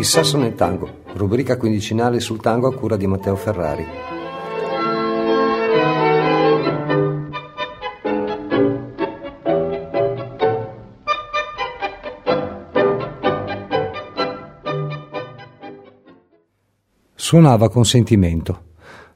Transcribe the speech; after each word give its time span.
Il 0.00 0.06
sasso 0.06 0.38
nel 0.38 0.54
tango, 0.54 1.02
rubrica 1.12 1.58
quindicinale 1.58 2.20
sul 2.20 2.40
tango 2.40 2.68
a 2.68 2.74
cura 2.74 2.96
di 2.96 3.06
Matteo 3.06 3.36
Ferrari. 3.36 3.84
Suonava 17.14 17.68
con 17.68 17.84
sentimento. 17.84 18.62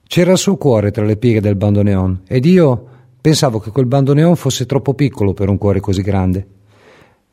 C'era 0.07 0.33
il 0.33 0.39
suo 0.39 0.59
cuore 0.59 0.91
tra 0.91 1.03
le 1.03 1.17
pieghe 1.17 1.41
del 1.41 1.57
bandoneon 1.57 2.25
ed 2.29 2.45
io 2.45 2.89
pensavo 3.23 3.59
che 3.59 3.71
quel 3.71 3.87
bandoneon 3.87 4.37
fosse 4.37 4.67
troppo 4.67 4.93
piccolo 4.93 5.33
per 5.33 5.49
un 5.49 5.57
cuore 5.57 5.81
così 5.81 6.03
grande. 6.03 6.54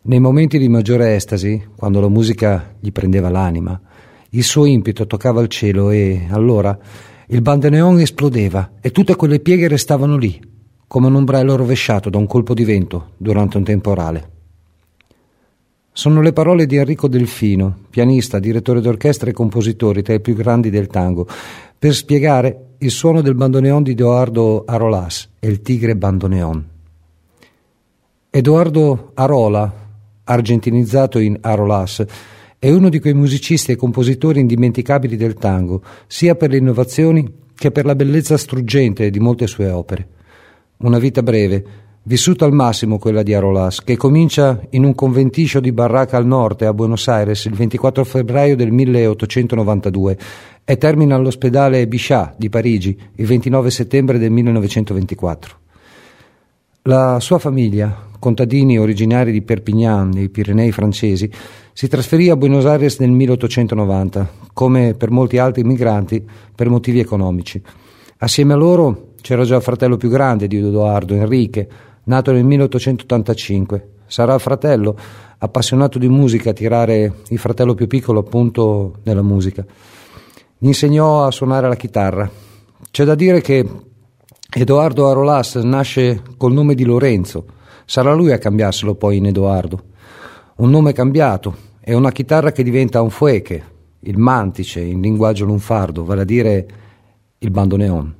Nei 0.04 0.20
momenti 0.20 0.57
di 0.57 0.68
maggiore 0.68 1.14
estasi, 1.14 1.64
quando 1.75 2.00
la 2.00 2.10
musica 2.10 2.73
gli 2.79 2.91
prendeva 2.91 3.29
l'anima, 3.29 3.79
il 4.32 4.43
suo 4.43 4.65
impeto 4.65 5.05
toccava 5.05 5.41
il 5.41 5.47
cielo 5.47 5.91
e 5.91 6.25
allora 6.32 6.75
il 7.27 7.41
bandoneon 7.43 8.00
esplodeva 8.00 8.71
e 8.82 8.89
tutte 8.89 9.15
quelle 9.15 9.39
pieghe 9.39 9.68
restavano 9.68 10.18
lì, 10.18 10.41
come 10.87 11.05
un 11.05 11.14
ombrello 11.14 11.55
rovesciato 11.55 12.10
da 12.10 12.18
un 12.18 12.25
colpo 12.25 12.55
di 12.55 12.64
vento 12.64 13.11
durante 13.18 13.57
un 13.57 13.64
temporale. 13.64 14.29
Sono 15.91 16.21
le 16.21 16.33
parole 16.33 16.65
di 16.65 16.77
Enrico 16.77 17.07
Delfino, 17.07 17.82
pianista, 17.91 18.39
direttore 18.39 18.82
d'orchestra 18.82 19.29
e 19.29 19.33
compositore 19.33 20.02
tra 20.02 20.15
i 20.15 20.19
più 20.19 20.33
grandi 20.33 20.71
del 20.71 20.88
tango, 20.88 21.27
per 21.77 21.93
spiegare 21.93 22.69
il 22.79 22.89
suono 22.89 23.21
del 23.21 23.36
bandoneon 23.36 23.83
di 23.83 23.91
Edoardo 23.91 24.63
Arolas 24.65 25.29
e 25.38 25.47
il 25.47 25.61
tigre 25.61 25.96
bandoneon. 25.96 26.69
Edoardo 28.32 29.11
Arola, 29.13 29.89
argentinizzato 30.24 31.20
in 31.20 31.38
Arolas, 31.42 32.06
è 32.59 32.70
uno 32.70 32.89
di 32.89 33.00
quei 33.00 33.14
musicisti 33.14 33.72
e 33.72 33.75
compositori 33.75 34.39
indimenticabili 34.39 35.17
del 35.17 35.33
tango, 35.33 35.81
sia 36.08 36.36
per 36.36 36.52
le 36.52 36.58
innovazioni 36.58 37.28
che 37.55 37.72
per 37.72 37.86
la 37.86 37.95
bellezza 37.95 38.38
struggente 38.38 39.09
di 39.09 39.19
molte 39.19 39.47
sue 39.47 39.69
opere. 39.69 40.08
Una 40.78 41.00
vita 41.00 41.23
breve, 41.23 41.63
vissuta 42.03 42.45
al 42.45 42.53
massimo 42.53 42.97
quella 42.97 43.23
di 43.23 43.33
Arolas, 43.33 43.83
che 43.83 43.97
comincia 43.97 44.59
in 44.72 44.83
un 44.83 44.95
conventiscio 44.95 45.59
di 45.59 45.72
Barraca 45.72 46.17
al 46.17 46.25
Norte 46.25 46.66
a 46.66 46.73
Buenos 46.73 47.08
Aires 47.08 47.45
il 47.45 47.53
24 47.53 48.03
febbraio 48.03 48.56
del 48.56 48.72
1892 48.72 50.17
e 50.63 50.78
termina 50.78 51.16
all'ospedale 51.16 51.88
Bichat 51.88 52.35
di 52.38 52.50
Parigi 52.50 52.97
il 53.16 53.25
29 53.25 53.69
settembre 53.69 54.17
del 54.17 54.31
1924. 54.31 55.60
La 56.85 57.19
sua 57.19 57.37
famiglia, 57.37 57.95
contadini 58.17 58.79
originari 58.79 59.31
di 59.31 59.43
Perpignan, 59.43 60.09
nei 60.09 60.29
Pirenei 60.29 60.71
francesi, 60.71 61.29
si 61.73 61.88
trasferì 61.88 62.29
a 62.29 62.35
Buenos 62.35 62.65
Aires 62.65 62.97
nel 62.97 63.11
1890, 63.11 64.29
come 64.51 64.95
per 64.95 65.11
molti 65.11 65.38
altri 65.38 65.61
immigranti, 65.61 66.25
per 66.55 66.69
motivi 66.69 66.97
economici. 66.97 67.61
Assieme 68.17 68.53
a 68.53 68.55
loro 68.55 69.09
c'era 69.21 69.43
già 69.43 69.57
il 69.57 69.61
fratello 69.61 69.95
più 69.95 70.09
grande 70.09 70.47
di 70.47 70.57
Edoardo, 70.57 71.13
Enrique, 71.13 71.69
nato 72.05 72.31
nel 72.31 72.45
1885. 72.45 73.89
Sarà 74.07 74.33
il 74.33 74.41
fratello, 74.41 74.97
appassionato 75.38 75.99
di 75.99 76.09
musica, 76.09 76.49
a 76.49 76.53
tirare 76.53 77.13
il 77.27 77.38
fratello 77.38 77.75
più 77.75 77.85
piccolo 77.85 78.21
appunto 78.21 78.95
nella 79.03 79.21
musica. 79.21 79.63
Gli 80.57 80.66
insegnò 80.66 81.27
a 81.27 81.31
suonare 81.31 81.67
la 81.67 81.75
chitarra. 81.75 82.27
C'è 82.89 83.03
da 83.03 83.13
dire 83.13 83.39
che 83.39 83.63
Edoardo 84.53 85.07
Arolas 85.07 85.55
nasce 85.55 86.21
col 86.35 86.52
nome 86.52 86.75
di 86.75 86.83
Lorenzo. 86.83 87.45
Sarà 87.85 88.13
lui 88.13 88.33
a 88.33 88.38
cambiarselo 88.38 88.95
poi 88.95 89.16
in 89.16 89.27
Edoardo. 89.27 89.81
Un 90.57 90.69
nome 90.69 90.91
cambiato 90.91 91.55
e 91.80 91.94
una 91.94 92.11
chitarra 92.11 92.52
che 92.52 92.61
diventa 92.61 93.02
un 93.02 93.09
fueche, 93.09 93.63
il 94.02 94.17
mantice 94.17 94.81
in 94.81 94.99
linguaggio 94.99 95.45
lunfardo, 95.45 96.03
vale 96.03 96.22
a 96.22 96.25
dire 96.25 96.67
il 97.38 97.50
bandoneon. 97.50 98.16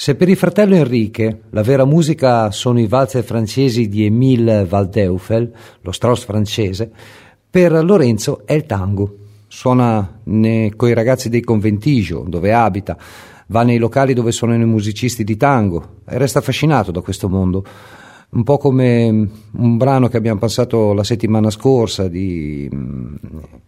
Se 0.00 0.14
per 0.14 0.30
il 0.30 0.36
fratello 0.36 0.76
Enrique 0.76 1.42
la 1.50 1.60
vera 1.60 1.84
musica 1.84 2.50
sono 2.52 2.80
i 2.80 2.86
valzer 2.86 3.22
francesi 3.22 3.86
di 3.86 4.06
Émile 4.06 4.66
Waldeufel, 4.66 5.52
lo 5.82 5.92
Strauss 5.92 6.24
francese, 6.24 6.90
Per 7.50 7.84
Lorenzo 7.84 8.46
è 8.46 8.54
il 8.54 8.64
tango. 8.64 9.16
Suona 9.46 10.22
con 10.24 10.88
i 10.88 10.94
ragazzi 10.94 11.28
dei 11.28 11.42
conventigio, 11.42 12.24
dove 12.26 12.50
abita, 12.54 12.96
va 13.48 13.62
nei 13.62 13.76
locali 13.76 14.14
dove 14.14 14.32
suonano 14.32 14.62
i 14.62 14.66
musicisti 14.66 15.22
di 15.22 15.36
tango 15.36 15.96
e 16.08 16.16
resta 16.16 16.38
affascinato 16.38 16.90
da 16.90 17.02
questo 17.02 17.28
mondo. 17.28 17.62
Un 18.30 18.42
po' 18.42 18.56
come 18.56 19.28
un 19.52 19.76
brano 19.76 20.08
che 20.08 20.16
abbiamo 20.16 20.40
passato 20.40 20.94
la 20.94 21.04
settimana 21.04 21.50
scorsa 21.50 22.08
di, 22.08 22.66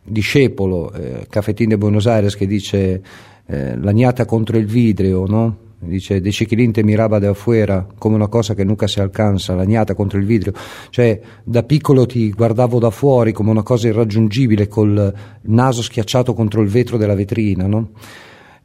di 0.03 0.21
Scepolo, 0.23 0.95
eh, 0.95 1.27
Caffettin 1.29 1.69
de 1.69 1.77
Buenos 1.77 2.07
Aires, 2.07 2.37
che 2.37 2.47
dice 2.47 3.03
eh, 3.45 3.77
l'agnata 3.77 4.25
contro 4.25 4.57
il 4.57 4.65
vidrio, 4.65 5.27
no? 5.27 5.62
Dice 5.83 6.21
De 6.21 6.31
Chiquilinte 6.31 6.83
miraba 6.83 7.19
de 7.19 7.27
afuera 7.29 7.87
come 7.99 8.15
una 8.15 8.29
cosa 8.29 8.55
che 8.55 8.65
nunca 8.65 8.87
si 8.87 9.01
alcanza, 9.01 9.55
l'agnata 9.55 9.95
contro 9.95 10.19
il 10.19 10.25
vidrio, 10.25 10.53
cioè 10.91 11.21
da 11.45 11.63
piccolo 11.63 12.07
ti 12.07 12.31
guardavo 12.31 12.79
da 12.79 12.91
fuori 12.91 13.33
come 13.33 13.51
una 13.51 13.63
cosa 13.63 13.89
irraggiungibile 13.89 14.69
col 14.69 15.13
naso 15.43 15.83
schiacciato 15.83 16.35
contro 16.35 16.63
il 16.63 16.69
vetro 16.69 16.97
della 16.97 17.15
vetrina, 17.15 17.67
no? 17.67 17.91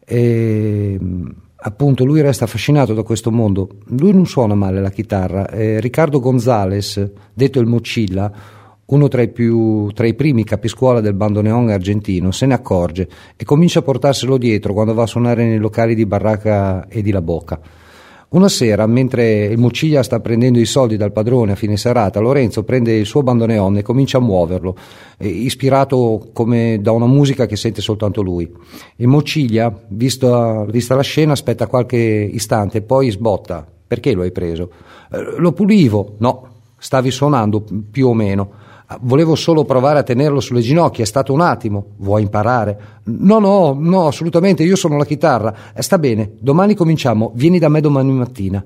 E 0.06 0.98
appunto 1.60 2.06
lui 2.06 2.22
resta 2.22 2.46
affascinato 2.46 2.94
da 2.94 3.04
questo 3.04 3.32
mondo. 3.32 3.80
Lui 3.88 4.14
non 4.14 4.26
suona 4.26 4.56
male 4.56 4.80
la 4.80 4.92
chitarra. 4.92 5.50
Eh, 5.50 5.80
Riccardo 5.80 6.20
Gonzales, 6.20 7.12
detto 7.34 7.60
il 7.60 7.66
Mocilla, 7.66 8.32
uno 8.88 9.08
tra 9.08 9.22
i, 9.22 9.28
più, 9.28 9.92
tra 9.92 10.08
i 10.08 10.14
primi 10.14 10.44
capiscuola 10.44 11.02
del 11.02 11.14
bandoneon 11.14 11.70
argentino, 11.70 12.32
se 12.32 12.46
ne 12.46 12.54
accorge 12.54 13.08
e 13.36 13.44
comincia 13.44 13.80
a 13.80 13.82
portarselo 13.82 14.38
dietro 14.38 14.74
quando 14.74 14.94
va 14.94 15.04
a 15.04 15.08
suonare 15.08 15.46
nei 15.46 15.58
locali 15.58 15.94
di 15.94 16.06
Barraca 16.06 16.88
e 16.88 17.02
di 17.02 17.12
La 17.12 17.22
Boca. 17.22 17.60
Una 18.30 18.50
sera, 18.50 18.86
mentre 18.88 19.46
il 19.46 19.58
Muciglia 19.58 20.04
sta 20.04 20.20
prendendo 20.20 20.60
i 20.60 20.66
soldi 20.66 20.98
dal 20.98 21.14
padrone 21.14 21.54
a 21.54 21.56
fine 21.56 21.78
serata, 21.78 22.20
Lorenzo 22.20 22.64
prende 22.64 22.94
il 22.94 23.06
suo 23.06 23.24
bandoneon 23.24 23.78
e 23.78 23.84
comincia 23.84 24.18
a 24.18 24.22
muoverlo, 24.22 24.76
eh, 25.18 25.30
ispirato 25.30 26.30
come 26.34 26.80
da 26.82 26.92
una 26.92 27.06
musica 27.06 27.46
che 27.46 27.56
sente 27.56 27.80
soltanto 27.80 28.22
lui. 28.22 28.50
Il 28.98 29.08
Muciglia, 29.08 29.74
vista, 29.88 30.66
vista 30.66 30.94
la 30.96 31.04
scena, 31.04 31.32
aspetta 31.32 31.68
qualche 31.68 31.98
istante 31.98 32.82
poi 32.82 33.12
sbotta. 33.12 33.66
Perché 33.88 34.12
lo 34.12 34.24
hai 34.24 34.32
preso? 34.34 34.72
Eh, 35.10 35.40
lo 35.40 35.54
pulivo. 35.54 36.16
No, 36.18 36.48
stavi 36.78 37.12
suonando 37.12 37.64
più 37.90 38.08
o 38.08 38.14
meno. 38.14 38.66
Volevo 39.02 39.36
solo 39.36 39.66
provare 39.66 40.00
a 40.00 40.04
tenerlo 40.04 40.40
sulle 40.40 40.62
ginocchia, 40.62 41.04
è 41.04 41.08
stato 41.08 41.34
un 41.34 41.42
attimo. 41.42 41.88
Vuoi 41.98 42.22
imparare? 42.22 42.80
No, 43.04 43.38
no, 43.38 43.76
no, 43.78 44.08
assolutamente, 44.08 44.64
io 44.64 44.78
sono 44.78 44.96
la 44.96 45.04
chitarra. 45.04 45.54
Eh, 45.74 45.82
sta 45.82 45.98
bene, 45.98 46.32
domani 46.40 46.74
cominciamo, 46.74 47.32
vieni 47.36 47.60
da 47.60 47.68
me 47.68 47.82
domani 47.82 48.14
mattina. 48.14 48.64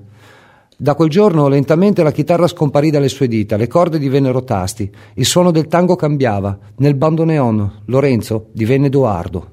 Da 0.76 0.94
quel 0.94 1.10
giorno 1.10 1.48
lentamente 1.48 2.02
la 2.04 2.12
chitarra 2.12 2.46
scomparì 2.46 2.90
dalle 2.90 3.08
sue 3.08 3.26
dita, 3.28 3.56
le 3.56 3.66
corde 3.66 3.98
divennero 3.98 4.44
tasti, 4.44 4.90
il 5.14 5.26
suono 5.26 5.50
del 5.50 5.66
tango 5.66 5.96
cambiava. 5.96 6.56
Nel 6.76 6.94
bandoneon 6.94 7.82
Lorenzo 7.86 8.46
divenne 8.52 8.86
Edoardo. 8.86 9.51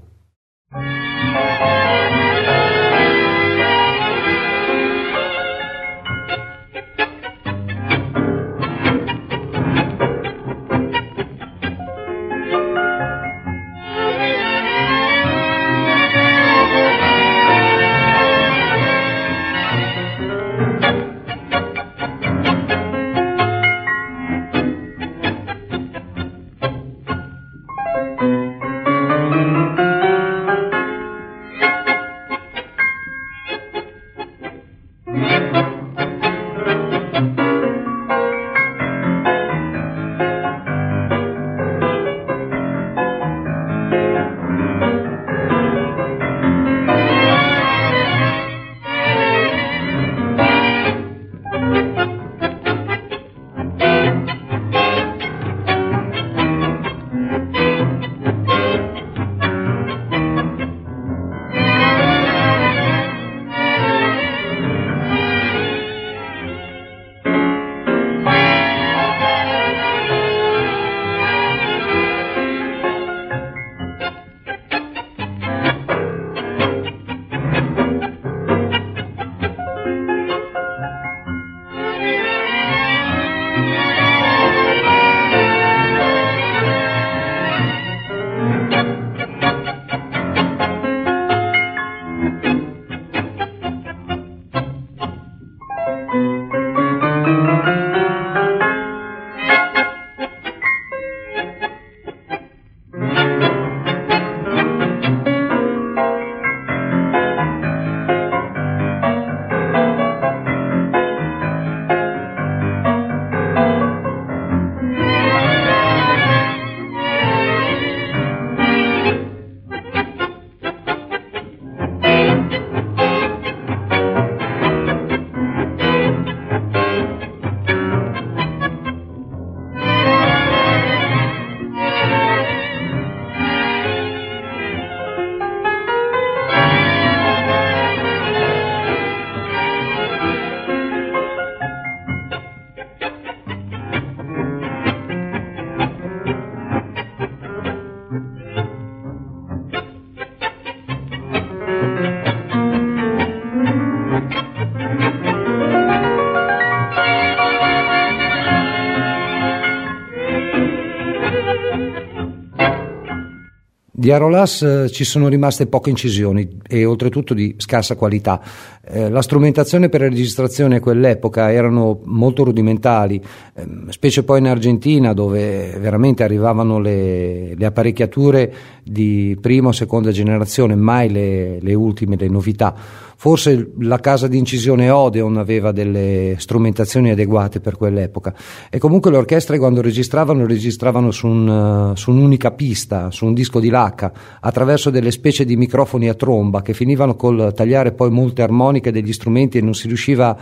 Di 164.00 164.14
Arolas 164.14 164.62
eh, 164.62 164.90
ci 164.90 165.04
sono 165.04 165.28
rimaste 165.28 165.68
poche 165.68 165.90
incisioni 165.90 166.62
e 166.66 166.86
oltretutto 166.86 167.34
di 167.34 167.56
scarsa 167.58 167.98
qualità. 167.98 168.40
Eh, 168.82 169.10
la 169.10 169.22
strumentazione 169.22 169.90
per 169.90 170.00
la 170.00 170.08
registrazione 170.08 170.78
a 170.78 170.80
quell'epoca 170.80 171.52
erano 171.52 172.00
molto 172.06 172.46
rudimentali, 172.46 173.22
eh, 173.56 173.68
specie 173.90 174.24
poi 174.24 174.40
in 174.40 174.48
Argentina 174.48 175.12
dove 175.12 175.76
veramente 175.82 176.24
arrivavano 176.24 176.80
le, 176.80 177.56
le 177.56 177.66
apparecchiature 177.66 178.54
di 178.86 179.38
prima 179.42 179.68
o 179.68 179.74
seconda 179.74 180.12
generazione, 180.12 180.76
mai 180.76 181.12
le, 181.12 181.60
le 181.60 181.74
ultime, 181.74 182.16
le 182.16 182.30
novità. 182.30 182.74
Forse 183.22 183.74
la 183.80 184.00
casa 184.00 184.30
di 184.30 184.38
incisione 184.38 184.90
Odeon 184.90 185.36
aveva 185.36 185.74
delle 185.74 186.36
strumentazioni 186.38 187.10
adeguate 187.10 187.60
per 187.60 187.76
quell'epoca 187.76 188.34
e 188.70 188.78
comunque 188.78 189.12
le 189.12 189.18
orchestre 189.18 189.60
quando 189.60 189.82
registravano 189.82 190.46
registravano 190.46 191.12
su, 191.12 191.28
un, 191.28 191.92
su 191.98 192.12
un'unica 192.12 192.52
pista, 192.52 193.12
su 193.12 193.26
un 193.26 193.34
disco 193.34 193.60
di 193.60 193.68
lacca, 193.68 194.14
attraverso 194.40 194.90
delle 194.90 195.12
specie 195.12 195.44
di 195.44 195.58
microfoni 195.58 196.08
a 196.08 196.14
tromba 196.14 196.62
che 196.62 196.74
finivano 196.74 197.18
col 197.18 197.52
tagliare 197.54 197.92
poi 197.92 198.10
molte 198.10 198.42
armoniche 198.42 198.90
degli 198.90 199.12
strumenti 199.12 199.58
e 199.58 199.62
non 199.64 199.74
si 199.74 199.88
riusciva 199.88 200.38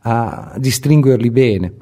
a 0.00 0.54
distinguerli 0.56 1.30
bene. 1.32 1.72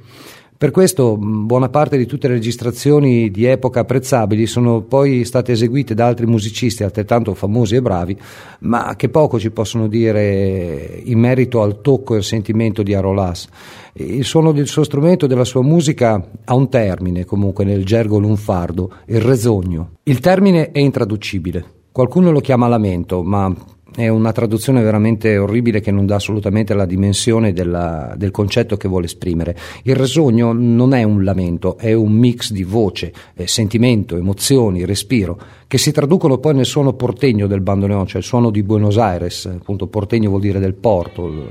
Per 0.59 0.73
questo 0.73 1.17
buona 1.17 1.69
parte 1.69 1.97
di 1.97 2.05
tutte 2.05 2.27
le 2.27 2.35
registrazioni 2.35 3.31
di 3.31 3.45
epoca 3.45 3.79
apprezzabili 3.79 4.45
sono 4.47 4.81
poi 4.81 5.25
state 5.25 5.53
eseguite 5.53 5.95
da 5.95 6.09
altri 6.09 6.27
musicisti 6.27 6.83
altrettanto 6.83 7.33
famosi 7.35 7.77
e 7.77 7.81
bravi, 7.81 8.19
ma 8.63 8.97
che 8.97 9.09
poco 9.09 9.39
ci 9.39 9.53
possono 9.53 9.87
dire 9.87 11.01
in 11.05 11.21
merito 11.21 11.63
al 11.63 11.81
tocco 11.81 12.15
e 12.15 12.17
al 12.17 12.25
sentimento 12.25 12.83
di 12.83 12.93
Arolas. 12.93 13.47
Il 13.93 14.25
suono 14.25 14.51
del 14.51 14.67
suo 14.67 14.83
strumento 14.83 15.27
e 15.27 15.29
della 15.29 15.45
sua 15.45 15.63
musica 15.63 16.29
ha 16.45 16.55
un 16.57 16.69
termine 16.69 17.25
comunque 17.25 17.65
nel 17.65 17.85
gergo 17.85 18.19
lunfardo, 18.19 18.95
il 19.07 19.21
resogno. 19.21 19.91
Il 20.03 20.19
termine 20.19 20.73
è 20.73 20.81
intraducibile. 20.81 21.65
Qualcuno 21.93 22.33
lo 22.33 22.41
chiama 22.41 22.67
lamento, 22.67 23.23
ma 23.23 23.55
è 23.99 24.07
una 24.07 24.31
traduzione 24.31 24.81
veramente 24.81 25.37
orribile 25.39 25.81
che 25.81 25.91
non 25.91 26.07
dà 26.07 26.15
assolutamente 26.15 26.73
la 26.73 26.87
dimensione 26.87 27.53
della, 27.53 28.15
del 28.17 28.31
concetto 28.31 28.77
che 28.77 28.87
vuole 28.87 29.07
esprimere. 29.07 29.57
Il 29.83 29.97
resogno 29.97 30.53
non 30.53 30.95
è 30.95 31.03
un 31.03 31.25
lamento, 31.25 31.77
è 31.77 31.93
un 31.95 32.13
mix 32.13 32.53
di 32.53 32.63
voce, 32.63 33.13
eh, 33.35 33.49
sentimento, 33.49 34.17
emozioni, 34.17 34.85
respiro, 34.85 35.37
che 35.67 35.79
si 35.79 35.91
traducono 35.91 36.39
poi 36.39 36.55
nel 36.55 36.65
suono 36.65 36.93
portegno 36.93 37.49
del 37.49 37.61
bandoneon, 37.61 38.07
cioè 38.07 38.21
il 38.21 38.27
suono 38.27 38.51
di 38.51 38.63
Buenos 38.63 38.99
Aires, 38.99 39.47
appunto 39.47 39.89
portegno 39.89 40.29
vuol 40.29 40.43
dire 40.43 40.61
del 40.61 40.75
porto, 40.75 41.51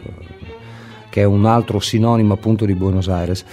che 1.09 1.19
è 1.19 1.25
un 1.25 1.43
altro 1.43 1.81
sinonimo 1.81 2.33
appunto 2.33 2.63
di 2.63 2.75
Buenos 2.75 3.09
Aires. 3.09 3.43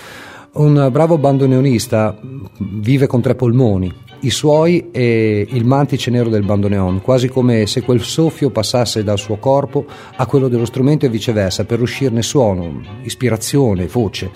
Un 0.53 0.89
bravo 0.93 1.19
bandoneonista 1.19 2.17
vive 2.59 3.09
con 3.09 3.21
tre 3.21 3.35
polmoni, 3.35 3.93
i 4.25 4.31
suoi 4.31 4.89
e 4.91 5.47
il 5.51 5.65
mantice 5.65 6.11
nero 6.11 6.29
del 6.29 6.45
bandoneon, 6.45 7.03
quasi 7.03 7.29
come 7.29 7.67
se 7.67 7.83
quel 7.83 8.01
soffio 8.01 8.51
passasse 8.51 9.05
dal 9.05 9.19
suo 9.19 9.37
corpo 9.37 9.85
a 10.17 10.27
quello 10.27 10.49
dello 10.49 10.65
strumento 10.65 11.07
e 11.07 11.11
viceversa, 11.11 11.65
per 11.65 11.81
uscirne 11.81 12.23
suono, 12.23 12.81
ispirazione, 13.03 13.87
voce. 13.87 14.31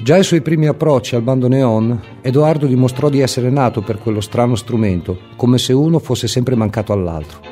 Già 0.00 0.14
ai 0.14 0.24
suoi 0.24 0.42
primi 0.42 0.66
approcci 0.66 1.16
al 1.16 1.22
bandoneon, 1.22 2.00
Edoardo 2.22 2.66
dimostrò 2.66 3.08
di 3.08 3.20
essere 3.20 3.50
nato 3.50 3.82
per 3.82 3.98
quello 3.98 4.20
strano 4.20 4.54
strumento, 4.54 5.18
come 5.36 5.58
se 5.58 5.72
uno 5.72 5.98
fosse 5.98 6.28
sempre 6.28 6.54
mancato 6.54 6.92
all'altro. 6.92 7.47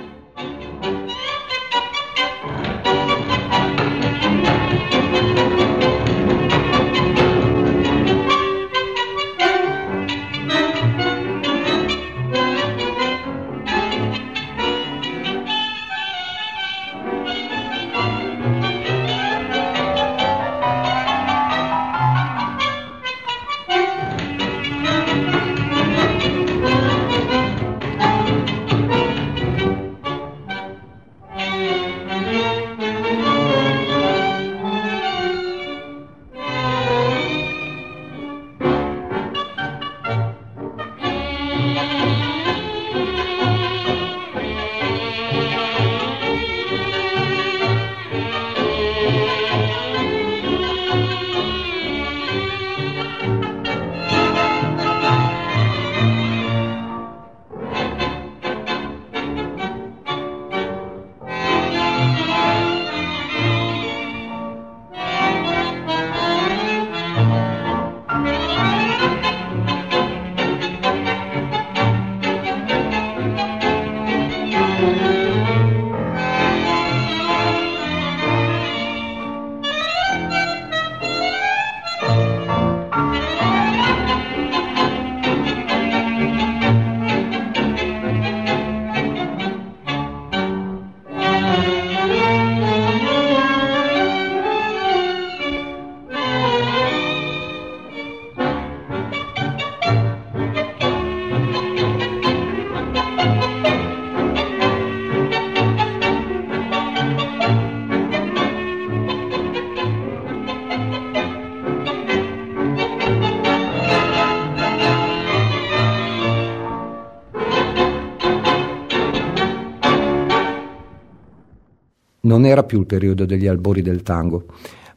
Non 122.37 122.45
era 122.45 122.64
più 122.64 122.81
il 122.81 122.87
periodo 122.87 123.25
degli 123.25 123.47
albori 123.47 123.81
del 123.81 124.02
tango 124.02 124.45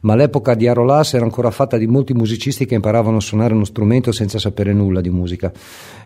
ma 0.00 0.14
l'epoca 0.14 0.54
di 0.54 0.66
Arolas 0.66 1.14
era 1.14 1.24
ancora 1.24 1.50
fatta 1.50 1.76
di 1.76 1.86
molti 1.86 2.14
musicisti 2.14 2.66
che 2.66 2.74
imparavano 2.74 3.18
a 3.18 3.20
suonare 3.20 3.54
uno 3.54 3.64
strumento 3.64 4.12
senza 4.12 4.38
sapere 4.38 4.72
nulla 4.72 5.00
di 5.00 5.10
musica. 5.10 5.52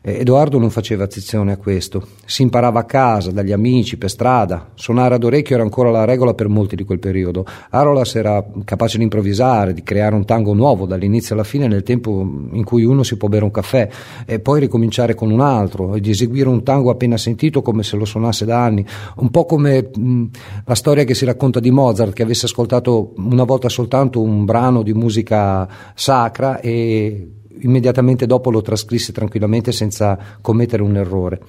Edoardo 0.07 0.59
non 0.59 0.71
faceva 0.71 1.05
attenzione 1.05 1.53
a 1.53 1.57
questo. 1.57 2.07
Si 2.27 2.43
imparava 2.43 2.81
a 2.81 2.85
casa, 2.85 3.31
dagli 3.31 3.53
amici, 3.53 3.97
per 3.97 4.11
strada. 4.11 4.73
Suonare 4.75 5.15
ad 5.15 5.25
orecchio 5.25 5.55
era 5.55 5.65
ancora 5.65 5.91
la 5.91 6.05
regola 6.05 6.35
per 6.35 6.49
molti 6.49 6.77
di 6.77 6.85
quel 6.85 6.99
periodo. 6.99 7.47
Arolas 7.71 8.15
era 8.17 8.45
capace 8.65 8.99
di 8.99 9.05
improvvisare, 9.05 9.73
di 9.73 9.83
creare 9.83 10.15
un 10.15 10.27
tango 10.27 10.53
nuovo 10.53 10.85
dall'inizio 10.85 11.35
alla 11.35 11.45
fine 11.45 11.69
nel 11.69 11.83
tempo 11.83 12.21
in 12.53 12.65
cui 12.65 12.85
uno 12.85 13.03
si 13.03 13.17
può 13.17 13.29
bere 13.29 13.45
un 13.45 13.51
caffè 13.51 13.89
e 14.27 14.41
poi 14.41 14.61
ricominciare 14.61 15.15
con 15.15 15.31
un 15.31 15.41
altro 15.41 15.95
e 15.95 16.01
di 16.01 16.11
eseguire 16.11 16.49
un 16.49 16.63
tango 16.63 16.91
appena 16.91 17.17
sentito 17.17 17.63
come 17.63 17.83
se 17.83 17.97
lo 17.97 18.05
suonasse 18.05 18.45
da 18.45 18.63
anni. 18.63 18.85
Un 19.17 19.31
po' 19.31 19.47
come 19.47 19.89
mh, 19.95 20.25
la 20.67 20.75
storia 20.75 21.05
che 21.05 21.15
si 21.15 21.25
racconta 21.25 21.61
di 21.61 21.71
Mozart 21.71 22.13
che 22.13 22.25
avesse 22.25 22.45
ascoltato 22.45 23.15
una 23.17 23.45
volta 23.45 23.69
soltanto 23.71 23.84
soltanto 23.85 24.23
un 24.23 24.45
brano 24.45 24.83
di 24.83 24.95
musica 24.95 25.69
sacra 25.95 26.61
e 26.61 27.29
immediatamente 27.61 28.27
dopo 28.27 28.51
lo 28.51 28.63
trascrisse 28.63 29.13
tranquillamente 29.13 29.73
senza 29.73 30.19
commettere 30.41 30.83
un 30.83 30.97
errore. 30.97 31.41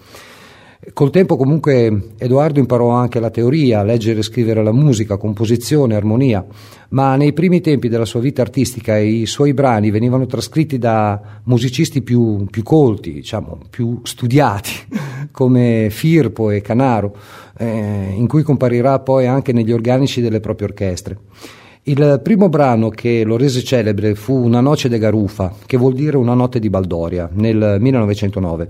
Col 0.94 1.10
tempo 1.10 1.36
comunque 1.36 2.12
Edoardo 2.18 2.60
imparò 2.60 2.89
anche 2.89 3.20
la 3.20 3.32
teoria, 3.32 3.82
leggere 3.82 4.20
e 4.20 4.24
scrivere 4.24 4.62
la 4.62 4.72
musica, 4.72 5.18
composizione, 5.18 5.96
armonia, 5.96 6.46
ma 6.89 7.15
nei 7.15 7.34
primi 7.34 7.60
tempi 7.60 7.89
della 7.89 8.06
sua 8.06 8.20
vita 8.20 8.44
artistica 8.44 8.96
i 9.00 9.25
suoi 9.25 9.56
brani 9.56 9.89
venivano 9.89 10.27
trascritti 10.27 10.77
da 10.77 11.20
musicisti 11.46 12.04
più, 12.04 12.46
più 12.51 12.62
colti, 12.62 13.13
diciamo, 13.13 13.62
più 13.72 14.01
studiati, 14.04 14.72
come 15.32 15.88
Firpo 15.89 16.51
e 16.51 16.62
Canaro, 16.62 17.15
eh, 17.58 18.13
in 18.15 18.27
cui 18.27 18.44
comparirà 18.44 19.00
poi 19.00 19.25
anche 19.25 19.54
negli 19.54 19.72
organici 19.72 20.22
delle 20.22 20.39
proprie 20.39 20.68
orchestre. 20.68 21.18
Il 21.88 22.20
primo 22.24 22.50
brano 22.50 22.89
che 22.89 23.24
lo 23.24 23.38
rese 23.38 23.62
celebre 23.62 24.15
fu 24.15 24.34
Una 24.34 24.60
noce 24.60 24.89
de 24.89 24.98
Garufa, 24.98 25.54
che 25.68 25.77
vuol 25.77 25.94
dire 25.94 26.18
una 26.18 26.34
notte 26.34 26.58
di 26.58 26.68
Baldoria, 26.68 27.30
nel 27.32 27.77
1909. 27.80 28.70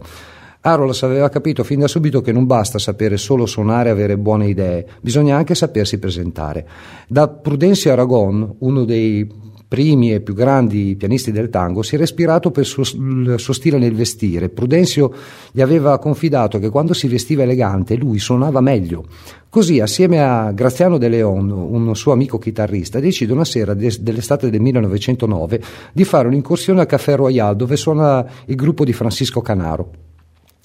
Arolas 0.59 1.01
aveva 1.03 1.29
capito 1.29 1.63
fin 1.63 1.79
da 1.79 1.87
subito 1.87 2.19
che 2.19 2.33
non 2.33 2.45
basta 2.45 2.77
sapere 2.77 3.15
solo 3.15 3.45
suonare 3.45 3.87
e 3.87 3.91
avere 3.93 4.17
buone 4.17 4.47
idee, 4.47 4.85
bisogna 4.99 5.37
anche 5.37 5.55
sapersi 5.55 5.97
presentare. 5.97 6.67
Da 7.07 7.29
Prudencio 7.29 7.89
Aragon, 7.89 8.55
uno 8.59 8.83
dei 8.83 9.25
primi 9.67 10.13
e 10.13 10.21
più 10.21 10.33
grandi 10.33 10.95
pianisti 10.95 11.31
del 11.31 11.49
tango, 11.49 11.81
si 11.81 11.95
era 11.95 12.03
ispirato 12.03 12.51
per 12.51 12.65
suo, 12.65 12.83
il 12.83 13.35
suo, 13.37 13.53
stile 13.53 13.77
nel 13.77 13.93
vestire. 13.93 14.49
Prudenzio 14.49 15.13
gli 15.51 15.61
aveva 15.61 15.97
confidato 15.99 16.59
che 16.59 16.69
quando 16.69 16.93
si 16.93 17.07
vestiva 17.07 17.43
elegante 17.43 17.95
lui 17.95 18.19
suonava 18.19 18.61
meglio. 18.61 19.05
Così, 19.49 19.79
assieme 19.79 20.21
a 20.21 20.51
Graziano 20.51 20.97
De 20.97 21.07
Leon, 21.07 21.49
un 21.49 21.95
suo 21.95 22.11
amico 22.11 22.37
chitarrista, 22.37 22.99
decide 22.99 23.33
una 23.33 23.45
sera 23.45 23.73
de- 23.73 23.97
dell'estate 23.99 24.49
del 24.49 24.61
1909 24.61 25.61
di 25.93 26.03
fare 26.03 26.27
un'incursione 26.27 26.81
al 26.81 26.87
Café 26.87 27.15
Royal 27.15 27.55
dove 27.55 27.77
suona 27.77 28.25
il 28.45 28.55
gruppo 28.55 28.83
di 28.83 28.93
Francisco 28.93 29.41
Canaro. 29.41 29.91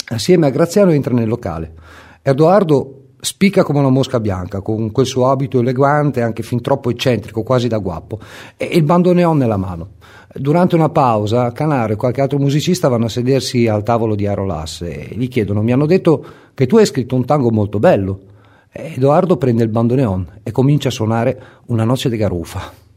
Assieme 0.09 0.47
a 0.47 0.50
Graziano 0.50 0.90
entra 0.90 1.14
nel 1.14 1.28
locale. 1.28 1.73
Edoardo 2.23 3.00
spicca 3.20 3.62
come 3.62 3.78
una 3.78 3.90
mosca 3.90 4.20
bianca, 4.20 4.60
con 4.60 4.90
quel 4.90 5.06
suo 5.06 5.28
abito 5.28 5.60
elegante, 5.60 6.22
anche 6.22 6.42
fin 6.42 6.60
troppo 6.60 6.90
eccentrico, 6.90 7.42
quasi 7.42 7.68
da 7.68 7.78
guappo, 7.78 8.18
e 8.56 8.64
il 8.64 8.82
bandoneon 8.82 9.36
nella 9.36 9.56
mano. 9.56 9.92
Durante 10.32 10.76
una 10.76 10.90
pausa, 10.90 11.50
Canaro 11.52 11.92
e 11.92 11.96
qualche 11.96 12.20
altro 12.20 12.38
musicista 12.38 12.88
vanno 12.88 13.06
a 13.06 13.08
sedersi 13.08 13.66
al 13.66 13.82
tavolo 13.82 14.14
di 14.14 14.26
Arolas 14.26 14.82
e 14.82 15.08
gli 15.12 15.28
chiedono: 15.28 15.62
Mi 15.62 15.72
hanno 15.72 15.86
detto 15.86 16.24
che 16.54 16.66
tu 16.66 16.76
hai 16.76 16.86
scritto 16.86 17.16
un 17.16 17.24
tango 17.24 17.50
molto 17.50 17.78
bello. 17.78 18.20
Edoardo 18.72 19.36
prende 19.36 19.64
il 19.64 19.70
bandoneon 19.70 20.40
e 20.44 20.52
comincia 20.52 20.88
a 20.88 20.92
suonare 20.92 21.42
Una 21.66 21.82
noce 21.82 22.08
di 22.08 22.16
garufa. 22.16 22.89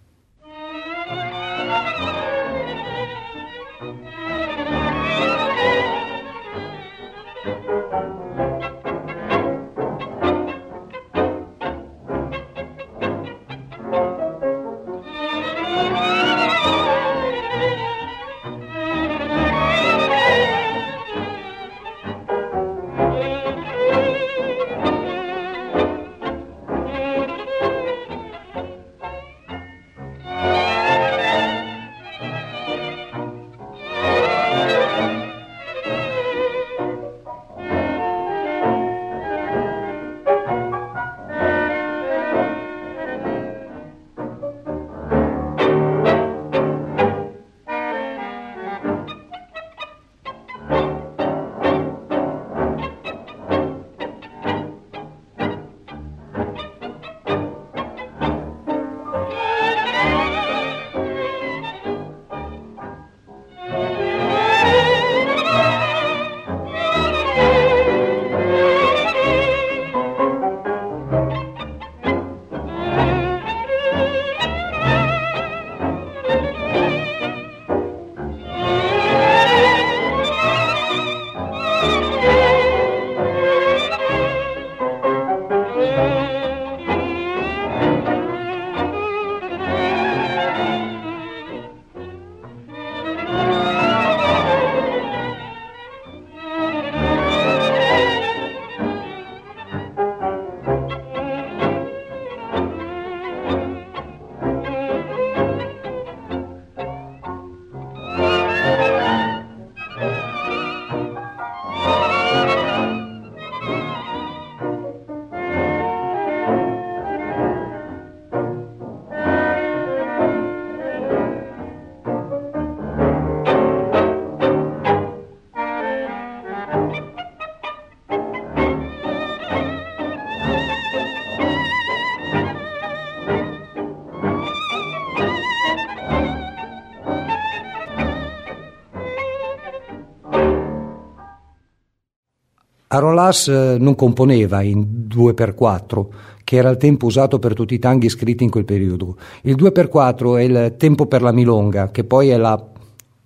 Arolas 142.94 143.48
eh, 143.48 143.78
non 143.80 143.96
componeva 143.96 144.62
in 144.62 145.08
2x4, 145.08 146.06
che 146.44 146.58
era 146.58 146.70
il 146.70 146.78
tempo 146.78 147.08
usato 147.08 147.40
per 147.40 147.56
tutti 147.56 147.74
i 147.74 147.80
tanghi 147.80 148.08
scritti 148.08 148.44
in 148.44 148.52
quel 148.52 148.66
periodo. 148.66 149.18
Il 149.42 149.56
2x4 149.56 150.38
è 150.38 150.42
il 150.42 150.76
tempo 150.78 151.08
per 151.08 151.24
la 151.24 151.32
milonga, 151.32 151.90
che 151.90 152.04
poi 152.04 152.30
è 152.30 152.38
la, 152.38 152.64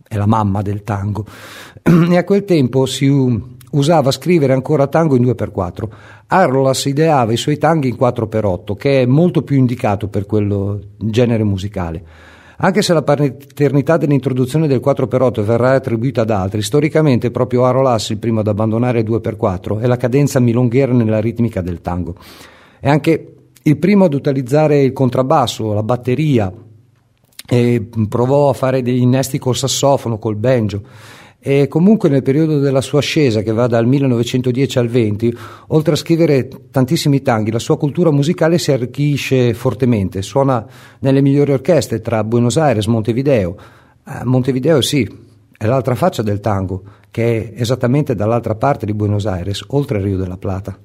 è 0.08 0.16
la 0.16 0.26
mamma 0.26 0.62
del 0.62 0.84
tango. 0.84 1.26
E 1.84 2.18
a 2.18 2.24
quel 2.24 2.46
tempo 2.46 2.86
si 2.86 3.10
usava 3.72 4.12
scrivere 4.12 4.54
ancora 4.54 4.88
tango 4.88 5.18
in 5.18 5.24
2x4. 5.24 5.84
Arolas 6.28 6.86
ideava 6.86 7.34
i 7.34 7.38
suoi 7.38 7.58
tanghi 7.58 7.90
in 7.90 7.98
4x8, 8.00 8.74
che 8.74 9.02
è 9.02 9.06
molto 9.06 9.42
più 9.42 9.58
indicato 9.58 10.08
per 10.08 10.26
quello 10.26 10.80
genere 10.98 11.44
musicale. 11.44 12.04
Anche 12.60 12.82
se 12.82 12.92
la 12.92 13.04
paternità 13.04 13.98
dell'introduzione 13.98 14.68
del 14.68 14.82
4x8 14.84 15.42
verrà 15.42 15.74
attribuita 15.74 16.22
ad 16.22 16.32
altri, 16.32 16.64
storicamente 16.64 17.30
proprio 17.30 17.66
Arolas 17.66 18.10
il 18.10 18.18
primo 18.18 18.40
ad 18.40 18.48
abbandonare 18.48 19.02
il 19.02 19.10
2x4 19.10 19.80
e 19.80 19.86
la 19.86 19.96
cadenza 19.96 20.40
milonghera 20.40 20.92
nella 20.92 21.20
ritmica 21.20 21.62
del 21.62 21.82
tango. 21.82 22.16
È 22.80 22.90
anche 22.90 23.36
il 23.62 23.78
primo 23.78 24.06
ad 24.06 24.14
utilizzare 24.16 24.82
il 24.82 24.92
contrabbasso, 24.92 25.74
la 25.74 25.84
batteria, 25.84 26.52
e 27.50 27.90
provò 28.10 28.50
a 28.50 28.54
fare 28.54 28.82
degli 28.82 29.02
innesti 29.02 29.38
col 29.38 29.56
sassofono, 29.56 30.18
col 30.18 30.36
banjo 30.36 30.82
e 31.40 31.68
comunque 31.68 32.10
nel 32.10 32.24
periodo 32.24 32.60
della 32.60 32.82
sua 32.82 33.00
ascesa, 33.00 33.42
che 33.42 33.52
va 33.52 33.68
dal 33.68 33.86
1910 33.86 34.80
al 34.80 34.88
20, 34.88 35.38
oltre 35.68 35.94
a 35.94 35.98
scrivere 35.98 36.50
tantissimi 36.72 37.22
tanghi, 37.22 37.52
la 37.52 37.60
sua 37.60 37.78
cultura 37.78 38.12
musicale 38.12 38.58
si 38.58 38.72
arricchisce 38.72 39.54
fortemente. 39.54 40.22
Suona 40.22 40.66
nelle 41.00 41.22
migliori 41.22 41.54
orchestre 41.54 42.02
tra 42.02 42.24
Buenos 42.24 42.58
Aires 42.58 42.88
e 42.88 42.90
Montevideo. 42.90 43.56
Eh, 44.06 44.24
Montevideo 44.24 44.82
sì, 44.82 45.08
è 45.58 45.66
l'altra 45.66 45.96
faccia 45.96 46.24
del 46.24 46.40
tango, 46.40 46.84
che 47.12 47.52
è 47.54 47.62
esattamente 47.62 48.16
dall'altra 48.16 48.56
parte 48.56 48.86
di 48.86 48.94
Buenos 48.94 49.26
Aires, 49.26 49.64
oltre 49.70 50.00
il 50.00 50.04
Rio 50.04 50.18
della 50.18 50.38
Plata. 50.38 50.78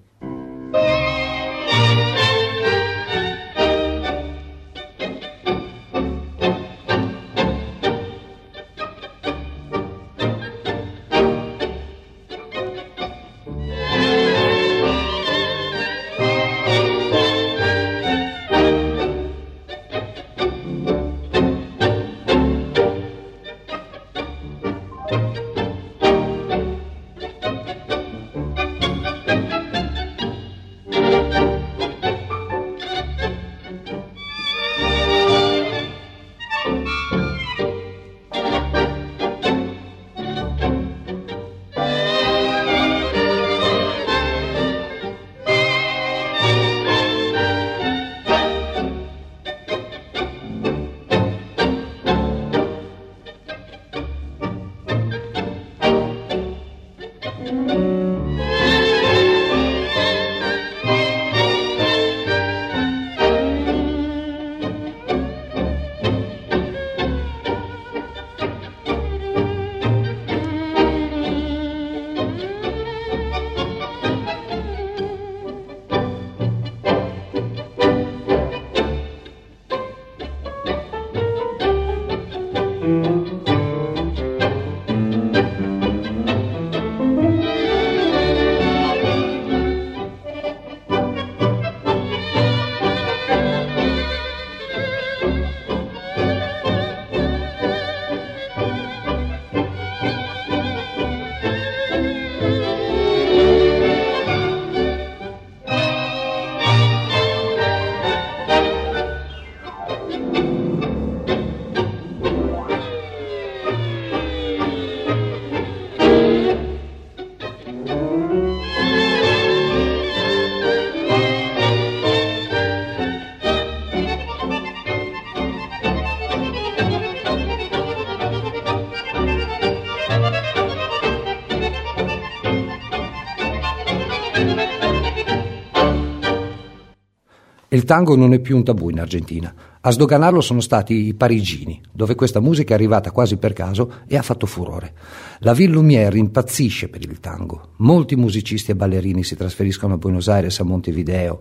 Il 137.72 137.84
tango 137.84 138.16
non 138.16 138.34
è 138.34 138.38
più 138.38 138.54
un 138.54 138.64
tabù 138.64 138.90
in 138.90 139.00
Argentina. 139.00 139.54
A 139.80 139.90
sdoganarlo 139.90 140.42
sono 140.42 140.60
stati 140.60 141.06
i 141.06 141.14
parigini, 141.14 141.80
dove 141.90 142.14
questa 142.14 142.38
musica 142.38 142.72
è 142.72 142.74
arrivata 142.76 143.10
quasi 143.12 143.38
per 143.38 143.54
caso 143.54 144.00
e 144.06 144.18
ha 144.18 144.20
fatto 144.20 144.44
furore. 144.44 144.92
La 145.38 145.54
Ville 145.54 145.72
Lumière 145.72 146.18
impazzisce 146.18 146.88
per 146.88 147.00
il 147.00 147.18
tango. 147.18 147.70
Molti 147.78 148.14
musicisti 148.14 148.72
e 148.72 148.76
ballerini 148.76 149.24
si 149.24 149.36
trasferiscono 149.36 149.94
a 149.94 149.96
Buenos 149.96 150.28
Aires, 150.28 150.60
a 150.60 150.64
Montevideo 150.64 151.40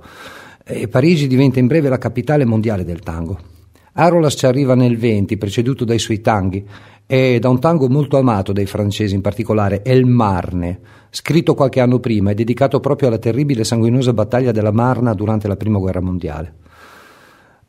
e 0.64 0.88
Parigi 0.88 1.28
diventa 1.28 1.60
in 1.60 1.68
breve 1.68 1.90
la 1.90 1.98
capitale 1.98 2.46
mondiale 2.46 2.86
del 2.86 3.02
tango. 3.02 3.51
Arolas 3.94 4.36
ci 4.38 4.46
arriva 4.46 4.74
nel 4.74 4.98
20, 4.98 5.38
preceduto 5.38 5.84
dai 5.84 6.00
suoi 6.00 6.22
tanghi 6.22 6.66
e 7.06 7.40
da 7.40 7.50
un 7.50 7.60
tango 7.60 7.90
molto 7.90 8.18
amato 8.18 8.54
dai 8.54 8.66
francesi, 8.66 9.16
in 9.16 9.22
particolare 9.22 9.84
El 9.84 10.06
Marne, 10.06 10.80
scritto 11.10 11.56
qualche 11.56 11.82
anno 11.82 12.00
prima 12.00 12.32
e 12.32 12.34
dedicato 12.34 12.80
proprio 12.80 13.10
alla 13.10 13.18
terribile 13.18 13.62
e 13.62 13.66
sanguinosa 13.66 14.14
battaglia 14.14 14.52
della 14.52 14.72
Marna 14.72 15.14
durante 15.14 15.50
la 15.50 15.58
Prima 15.58 15.78
Guerra 15.78 16.00
Mondiale. 16.00 16.54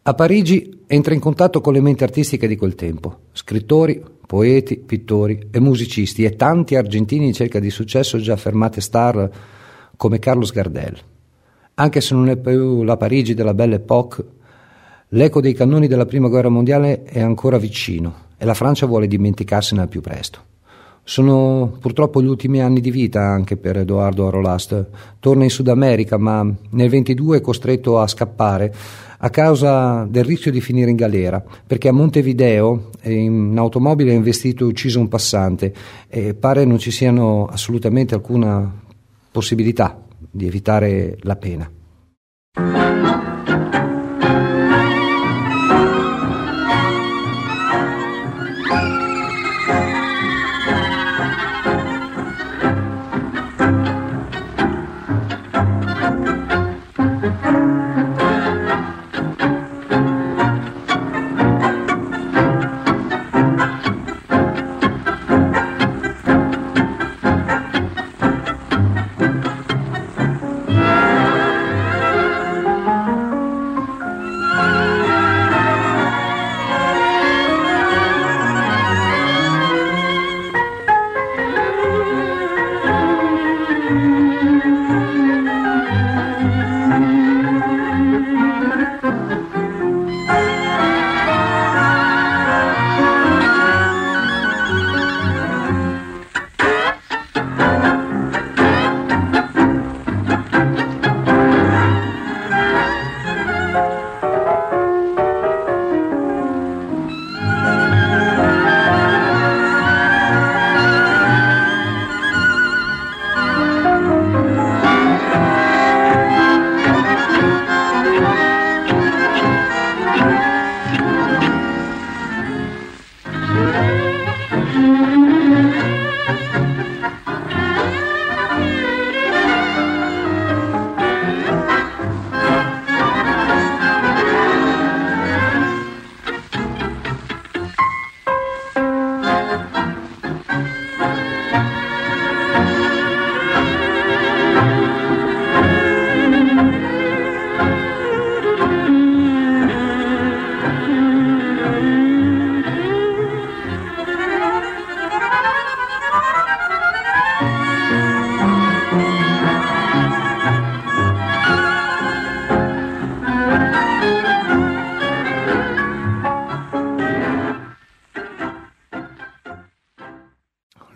A 0.02 0.14
Parigi 0.14 0.82
entra 0.86 1.14
in 1.14 1.20
contatto 1.20 1.60
con 1.60 1.72
le 1.72 1.80
menti 1.80 2.04
artistiche 2.04 2.46
di 2.46 2.56
quel 2.56 2.76
tempo, 2.76 3.18
scrittori, 3.32 4.02
poeti, 4.24 4.78
pittori 4.78 5.48
e 5.50 5.58
musicisti 5.58 6.24
e 6.24 6.36
tanti 6.36 6.76
argentini 6.76 7.26
in 7.26 7.32
cerca 7.32 7.58
di 7.58 7.70
successo 7.70 8.18
già 8.18 8.34
affermate 8.34 8.80
star 8.80 9.30
come 9.96 10.18
Carlos 10.20 10.52
Gardel. 10.52 10.98
Anche 11.74 12.00
se 12.00 12.14
non 12.14 12.28
è 12.28 12.36
più 12.36 12.84
la 12.84 12.96
Parigi 12.96 13.34
della 13.34 13.54
Belle 13.54 13.76
Époque, 13.76 14.24
l'eco 15.14 15.40
dei 15.40 15.54
cannoni 15.54 15.88
della 15.88 16.06
Prima 16.06 16.28
Guerra 16.28 16.48
Mondiale 16.48 17.02
è 17.02 17.20
ancora 17.20 17.58
vicino 17.58 18.30
e 18.36 18.44
la 18.44 18.54
Francia 18.54 18.86
vuole 18.86 19.06
dimenticarsene 19.06 19.80
al 19.80 19.88
più 19.88 20.00
presto. 20.00 20.50
Sono 21.04 21.76
purtroppo 21.80 22.22
gli 22.22 22.26
ultimi 22.26 22.60
anni 22.62 22.80
di 22.80 22.90
vita 22.90 23.22
anche 23.22 23.56
per 23.56 23.76
Edoardo 23.76 24.28
Arolast. 24.28 24.86
Torna 25.18 25.42
in 25.42 25.50
Sud 25.50 25.66
America, 25.68 26.16
ma 26.16 26.48
nel 26.70 26.88
22 26.88 27.38
è 27.38 27.40
costretto 27.40 27.98
a 27.98 28.06
scappare 28.06 28.72
a 29.18 29.30
causa 29.30 30.06
del 30.08 30.24
rischio 30.24 30.52
di 30.52 30.60
finire 30.60 30.90
in 30.90 30.96
galera, 30.96 31.42
perché 31.66 31.88
a 31.88 31.92
Montevideo 31.92 32.90
in 33.02 33.54
automobile 33.56 34.12
ha 34.12 34.14
investito 34.14 34.64
e 34.64 34.68
ucciso 34.68 35.00
un 35.00 35.08
passante 35.08 35.72
e 36.08 36.34
pare 36.34 36.64
non 36.64 36.78
ci 36.78 36.90
siano 36.90 37.46
assolutamente 37.46 38.14
alcuna 38.14 38.72
possibilità 39.30 40.00
di 40.30 40.46
evitare 40.46 41.18
la 41.22 41.36
pena. 41.36 41.70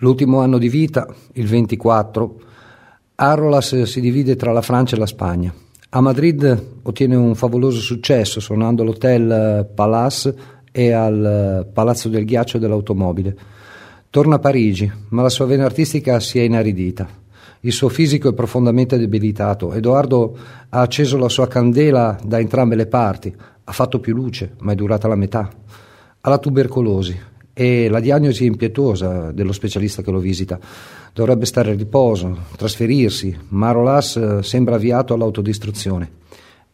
L'ultimo 0.06 0.38
anno 0.38 0.58
di 0.58 0.68
vita, 0.68 1.04
il 1.32 1.48
24, 1.48 2.40
Arrolas 3.16 3.82
si 3.82 4.00
divide 4.00 4.36
tra 4.36 4.52
la 4.52 4.62
Francia 4.62 4.94
e 4.94 5.00
la 5.00 5.06
Spagna. 5.06 5.52
A 5.88 6.00
Madrid 6.00 6.78
ottiene 6.82 7.16
un 7.16 7.34
favoloso 7.34 7.80
successo 7.80 8.38
suonando 8.38 8.82
all'Hotel 8.82 9.68
Palace 9.74 10.34
e 10.70 10.92
al 10.92 11.68
Palazzo 11.72 12.08
del 12.08 12.24
Ghiaccio 12.24 12.58
dell'Automobile. 12.58 13.36
Torna 14.08 14.36
a 14.36 14.38
Parigi, 14.38 14.88
ma 15.08 15.22
la 15.22 15.28
sua 15.28 15.46
vena 15.46 15.64
artistica 15.64 16.20
si 16.20 16.38
è 16.38 16.42
inaridita. 16.42 17.08
Il 17.62 17.72
suo 17.72 17.88
fisico 17.88 18.28
è 18.28 18.32
profondamente 18.32 18.98
debilitato. 18.98 19.72
Edoardo 19.72 20.38
ha 20.68 20.82
acceso 20.82 21.16
la 21.16 21.28
sua 21.28 21.48
candela 21.48 22.16
da 22.24 22.38
entrambe 22.38 22.76
le 22.76 22.86
parti, 22.86 23.34
ha 23.64 23.72
fatto 23.72 23.98
più 23.98 24.14
luce, 24.14 24.54
ma 24.60 24.70
è 24.70 24.76
durata 24.76 25.08
la 25.08 25.16
metà. 25.16 25.50
Ha 26.20 26.28
la 26.28 26.38
tubercolosi 26.38 27.34
e 27.58 27.88
la 27.88 28.00
diagnosi 28.00 28.44
impietosa 28.44 29.32
dello 29.32 29.52
specialista 29.52 30.02
che 30.02 30.10
lo 30.10 30.18
visita. 30.18 30.60
Dovrebbe 31.14 31.46
stare 31.46 31.70
a 31.70 31.74
riposo, 31.74 32.36
trasferirsi, 32.54 33.34
ma 33.48 33.70
Rolas 33.70 34.16
eh, 34.16 34.42
sembra 34.42 34.74
avviato 34.74 35.14
all'autodistruzione. 35.14 36.10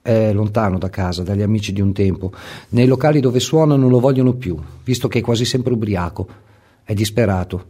È 0.02 0.32
lontano 0.32 0.78
da 0.78 0.90
casa, 0.90 1.22
dagli 1.22 1.42
amici 1.42 1.72
di 1.72 1.80
un 1.80 1.92
tempo. 1.92 2.32
Nei 2.70 2.88
locali 2.88 3.20
dove 3.20 3.38
suona 3.38 3.76
non 3.76 3.90
lo 3.90 4.00
vogliono 4.00 4.32
più, 4.32 4.58
visto 4.82 5.06
che 5.06 5.20
è 5.20 5.22
quasi 5.22 5.44
sempre 5.44 5.72
ubriaco. 5.72 6.26
È 6.82 6.94
disperato. 6.94 7.66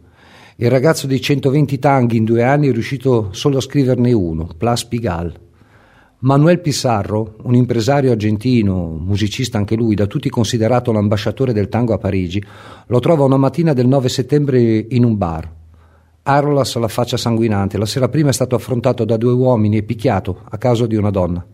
Il 0.55 0.71
ragazzo 0.71 1.05
dei 1.05 1.21
120 1.21 1.77
tanghi 1.77 2.17
in 2.17 2.23
due 2.23 2.41
anni 2.41 2.69
è 2.69 2.71
riuscito 2.71 3.29
solo 3.29 3.57
a 3.57 3.61
scriverne 3.61 4.11
uno, 4.11 4.49
Plas 4.57 4.85
Pigal. 4.85 5.39
Manuel 6.23 6.61
Pissarro, 6.61 7.35
un 7.43 7.53
impresario 7.53 8.11
argentino, 8.11 8.97
musicista 8.97 9.57
anche 9.57 9.75
lui, 9.75 9.93
da 9.93 10.07
tutti 10.07 10.29
considerato 10.29 10.93
l'ambasciatore 10.93 11.51
del 11.51 11.67
tango 11.67 11.93
a 11.93 11.97
Parigi, 11.97 12.41
lo 12.87 12.99
trova 12.99 13.25
una 13.25 13.35
mattina 13.35 13.73
del 13.73 13.87
9 13.87 14.07
settembre 14.07 14.85
in 14.89 15.03
un 15.03 15.17
bar. 15.17 15.51
Arolas 16.23 16.77
ha 16.77 16.79
la 16.79 16.87
faccia 16.87 17.17
sanguinante, 17.17 17.77
la 17.77 17.85
sera 17.85 18.07
prima 18.07 18.29
è 18.29 18.33
stato 18.33 18.55
affrontato 18.55 19.03
da 19.03 19.17
due 19.17 19.33
uomini 19.33 19.75
e 19.75 19.83
picchiato 19.83 20.43
a 20.49 20.57
causa 20.57 20.87
di 20.87 20.95
una 20.95 21.09
donna. 21.09 21.45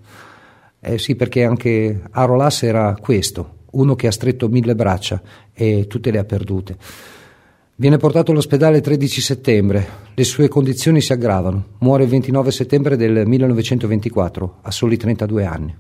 Eh 0.80 1.00
sì, 1.00 1.16
perché 1.16 1.46
anche 1.46 2.04
Arolas 2.12 2.62
era 2.62 2.96
questo, 3.02 3.62
uno 3.72 3.96
che 3.96 4.06
ha 4.06 4.12
stretto 4.12 4.50
mille 4.50 4.76
braccia 4.76 5.20
e 5.52 5.88
tutte 5.88 6.12
le 6.12 6.20
ha 6.20 6.26
perdute. 6.26 6.78
Viene 7.80 7.96
portato 7.96 8.32
all'ospedale 8.32 8.76
il 8.76 8.84
13 8.84 9.22
settembre, 9.22 9.88
le 10.13 10.24
sue 10.26 10.50
condizioni 10.50 11.00
si 11.00 11.13
aggravano, 11.13 11.78
muore 11.80 12.04
il 12.04 12.10
29 12.10 12.52
settembre 12.52 12.98
del 12.98 13.26
1924, 13.26 14.58
a 14.63 14.70
soli 14.70 14.98
32 14.98 15.46
anni. 15.46 15.78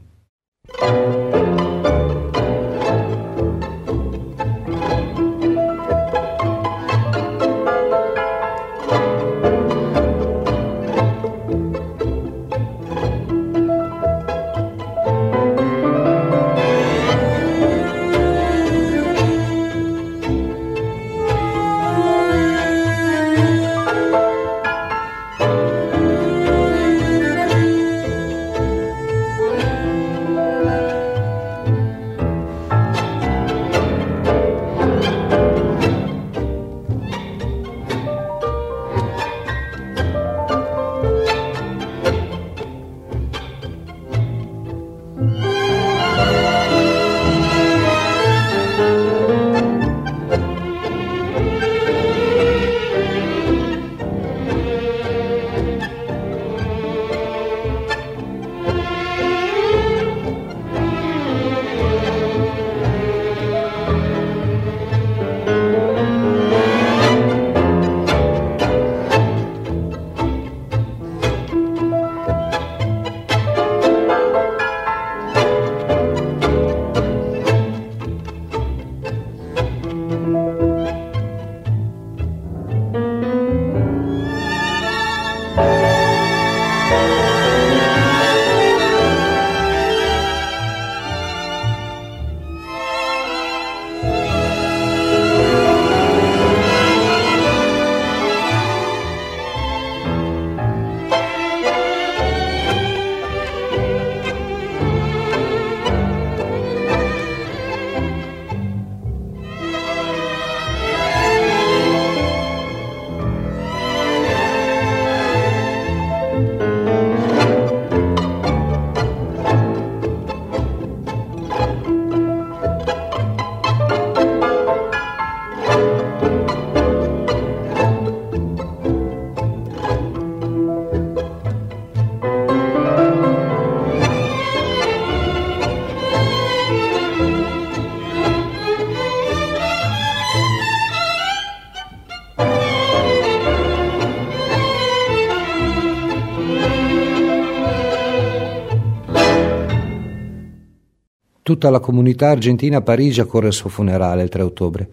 Tutta 151.49 151.71
la 151.71 151.79
comunità 151.79 152.29
argentina 152.29 152.77
a 152.77 152.81
Parigi 152.81 153.21
accorre 153.21 153.47
al 153.47 153.53
suo 153.53 153.69
funerale 153.69 154.21
il 154.21 154.29
3 154.29 154.43
ottobre. 154.43 154.87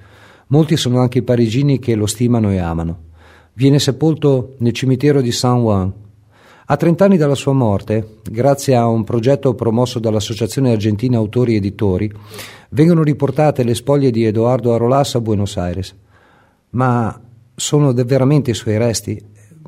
Molti 0.46 0.78
sono 0.78 1.00
anche 1.00 1.18
i 1.18 1.22
parigini 1.22 1.78
che 1.78 1.94
lo 1.94 2.06
stimano 2.06 2.50
e 2.50 2.56
amano. 2.56 2.98
Viene 3.52 3.78
sepolto 3.78 4.54
nel 4.60 4.72
cimitero 4.72 5.20
di 5.20 5.32
San 5.32 5.60
Juan. 5.60 5.92
A 6.64 6.76
30 6.78 7.04
anni 7.04 7.16
dalla 7.18 7.34
sua 7.34 7.52
morte, 7.52 8.20
grazie 8.22 8.74
a 8.74 8.86
un 8.86 9.04
progetto 9.04 9.52
promosso 9.54 9.98
dall'Associazione 9.98 10.72
Argentina 10.72 11.18
Autori 11.18 11.52
e 11.52 11.56
Editori, 11.56 12.10
vengono 12.70 13.02
riportate 13.02 13.62
le 13.62 13.74
spoglie 13.74 14.10
di 14.10 14.24
Edoardo 14.24 14.72
Arolas 14.72 15.14
a 15.14 15.20
Buenos 15.20 15.58
Aires. 15.58 15.94
Ma 16.70 17.20
sono 17.54 17.92
veramente 17.92 18.52
i 18.52 18.54
suoi 18.54 18.78
resti? 18.78 19.22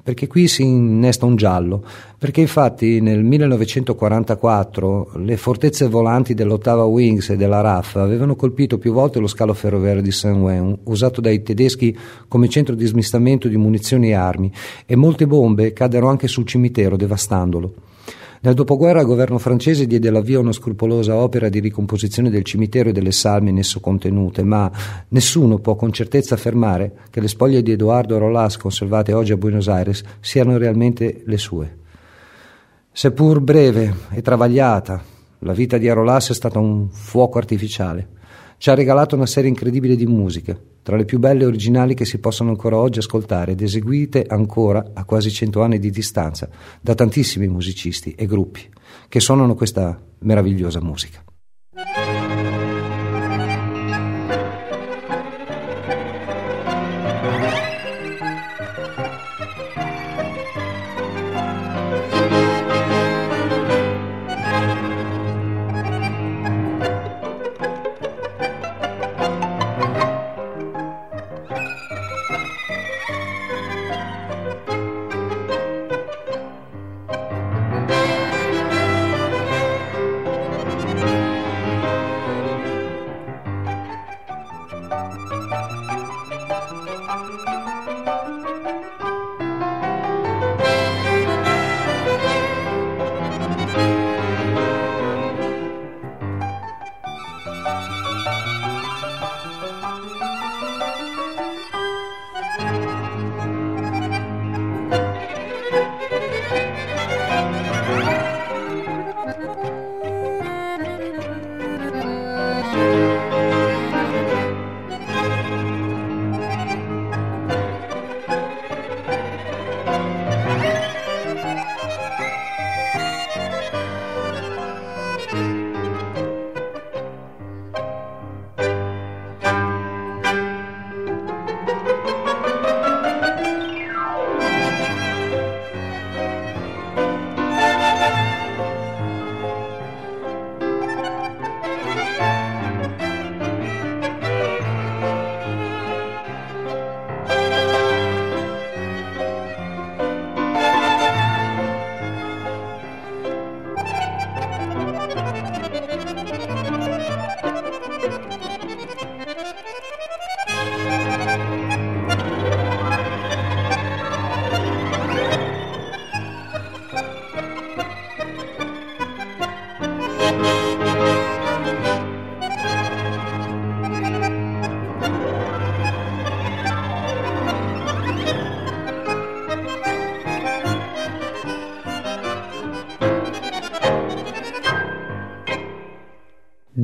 Perché 0.08 0.26
qui 0.26 0.48
si 0.48 0.62
innesta 0.62 1.26
un 1.26 1.36
giallo, 1.36 1.84
perché 2.16 2.40
infatti 2.40 2.98
nel 3.02 3.22
1944 3.22 5.10
le 5.16 5.36
fortezze 5.36 5.86
volanti 5.86 6.32
dell'ottava 6.32 6.84
Wings 6.84 7.28
e 7.28 7.36
della 7.36 7.60
RAF 7.60 7.96
avevano 7.96 8.34
colpito 8.34 8.78
più 8.78 8.94
volte 8.94 9.18
lo 9.18 9.26
scalo 9.26 9.52
ferroviario 9.52 10.00
di 10.00 10.10
Saint-Ouen, 10.10 10.78
usato 10.84 11.20
dai 11.20 11.42
tedeschi 11.42 11.94
come 12.26 12.48
centro 12.48 12.74
di 12.74 12.86
smistamento 12.86 13.48
di 13.48 13.58
munizioni 13.58 14.08
e 14.08 14.14
armi, 14.14 14.50
e 14.86 14.96
molte 14.96 15.26
bombe 15.26 15.74
caddero 15.74 16.08
anche 16.08 16.26
sul 16.26 16.46
cimitero 16.46 16.96
devastandolo. 16.96 17.87
Nel 18.40 18.54
dopoguerra 18.54 19.00
il 19.00 19.06
governo 19.06 19.38
francese 19.38 19.86
diede 19.86 20.10
l'avvio 20.10 20.38
a 20.38 20.42
una 20.42 20.52
scrupolosa 20.52 21.16
opera 21.16 21.48
di 21.48 21.58
ricomposizione 21.58 22.30
del 22.30 22.44
cimitero 22.44 22.90
e 22.90 22.92
delle 22.92 23.10
salme 23.10 23.50
in 23.50 23.58
esso 23.58 23.80
contenute, 23.80 24.44
ma 24.44 24.70
nessuno 25.08 25.58
può 25.58 25.74
con 25.74 25.92
certezza 25.92 26.34
affermare 26.34 26.92
che 27.10 27.20
le 27.20 27.28
spoglie 27.28 27.62
di 27.62 27.72
Edoardo 27.72 28.16
Rolas 28.18 28.56
conservate 28.56 29.12
oggi 29.12 29.32
a 29.32 29.36
Buenos 29.36 29.68
Aires 29.68 30.02
siano 30.20 30.56
realmente 30.56 31.22
le 31.24 31.38
sue. 31.38 31.76
Seppur 32.92 33.40
breve 33.40 33.94
e 34.10 34.22
travagliata, 34.22 35.02
la 35.40 35.52
vita 35.52 35.78
di 35.78 35.88
Arolas 35.88 36.30
è 36.30 36.34
stata 36.34 36.58
un 36.58 36.88
fuoco 36.90 37.38
artificiale. 37.38 38.17
Ci 38.60 38.70
ha 38.70 38.74
regalato 38.74 39.14
una 39.14 39.24
serie 39.24 39.48
incredibile 39.48 39.94
di 39.94 40.04
musiche, 40.04 40.60
tra 40.82 40.96
le 40.96 41.04
più 41.04 41.20
belle 41.20 41.44
e 41.44 41.46
originali 41.46 41.94
che 41.94 42.04
si 42.04 42.18
possono 42.18 42.50
ancora 42.50 42.76
oggi 42.76 42.98
ascoltare 42.98 43.52
ed 43.52 43.60
eseguite 43.60 44.24
ancora 44.26 44.90
a 44.94 45.04
quasi 45.04 45.30
cento 45.30 45.62
anni 45.62 45.78
di 45.78 45.90
distanza 45.90 46.48
da 46.80 46.96
tantissimi 46.96 47.46
musicisti 47.46 48.14
e 48.16 48.26
gruppi 48.26 48.68
che 49.08 49.20
suonano 49.20 49.54
questa 49.54 49.96
meravigliosa 50.18 50.80
musica. 50.80 51.22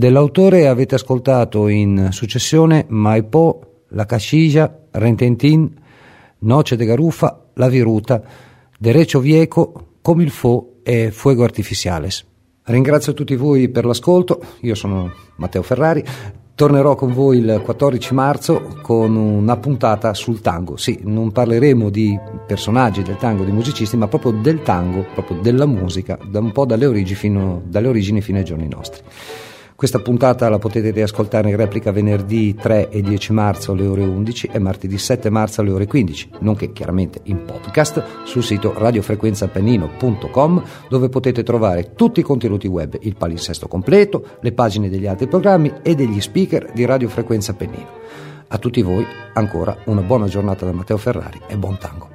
Dell'autore 0.04 0.68
avete 0.68 0.96
ascoltato 0.96 1.66
in 1.66 2.08
successione 2.10 2.84
Maipo, 2.88 3.84
La 3.92 4.04
Casciglia, 4.04 4.82
Rententin, 4.90 5.74
Noce 6.40 6.76
de 6.76 6.84
Garufa, 6.84 7.46
La 7.54 7.68
Viruta, 7.68 8.22
Derecho 8.78 9.18
Vieco, 9.20 9.92
Come 10.02 10.22
il 10.24 10.28
Fo 10.28 10.74
e 10.82 11.10
Fuego 11.10 11.42
Artificiales. 11.42 12.22
Ringrazio 12.64 13.14
tutti 13.14 13.34
voi 13.34 13.70
per 13.70 13.86
l'ascolto, 13.86 14.42
io 14.60 14.74
sono 14.74 15.10
Matteo 15.36 15.62
Ferrari, 15.62 16.04
tornerò 16.54 16.96
con 16.96 17.14
voi 17.14 17.38
il 17.38 17.62
14 17.64 18.12
marzo 18.12 18.76
con 18.82 19.16
una 19.16 19.56
puntata 19.56 20.12
sul 20.12 20.42
tango. 20.42 20.76
Sì, 20.76 21.00
non 21.04 21.32
parleremo 21.32 21.88
di 21.88 22.14
personaggi 22.46 23.00
del 23.00 23.16
tango, 23.16 23.42
di 23.42 23.52
musicisti, 23.52 23.96
ma 23.96 24.06
proprio 24.06 24.32
del 24.32 24.60
tango, 24.60 25.06
proprio 25.14 25.38
della 25.40 25.64
musica, 25.64 26.18
da 26.30 26.40
un 26.40 26.52
po' 26.52 26.66
dalle 26.66 26.84
origini 26.84 27.16
fino, 27.16 27.62
dalle 27.64 27.88
origini 27.88 28.20
fino 28.20 28.36
ai 28.36 28.44
giorni 28.44 28.68
nostri. 28.68 29.02
Questa 29.76 29.98
puntata 29.98 30.48
la 30.48 30.58
potete 30.58 30.92
riascoltare 30.92 31.50
in 31.50 31.56
replica 31.56 31.90
venerdì 31.90 32.54
3 32.54 32.90
e 32.90 33.02
10 33.02 33.32
marzo 33.32 33.72
alle 33.72 33.86
ore 33.86 34.04
11 34.04 34.50
e 34.52 34.60
martedì 34.60 34.96
7 34.96 35.30
marzo 35.30 35.62
alle 35.62 35.72
ore 35.72 35.86
15, 35.86 36.30
nonché 36.40 36.72
chiaramente 36.72 37.20
in 37.24 37.44
podcast 37.44 38.22
sul 38.22 38.44
sito 38.44 38.72
radiofrequenzapennino.com 38.72 40.62
dove 40.88 41.08
potete 41.08 41.42
trovare 41.42 41.92
tutti 41.94 42.20
i 42.20 42.22
contenuti 42.22 42.68
web, 42.68 42.96
il 43.00 43.16
palinsesto 43.16 43.66
completo, 43.66 44.38
le 44.40 44.52
pagine 44.52 44.88
degli 44.88 45.08
altri 45.08 45.26
programmi 45.26 45.72
e 45.82 45.96
degli 45.96 46.20
speaker 46.20 46.70
di 46.72 46.84
Radiofrequenza 46.84 47.54
Pennino. 47.54 47.90
A 48.46 48.58
tutti 48.58 48.80
voi 48.80 49.04
ancora 49.32 49.76
una 49.86 50.02
buona 50.02 50.28
giornata 50.28 50.64
da 50.64 50.72
Matteo 50.72 50.98
Ferrari 50.98 51.40
e 51.48 51.56
buon 51.56 51.78
tango. 51.78 52.13